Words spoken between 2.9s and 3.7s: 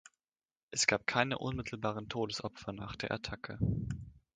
der Attacke.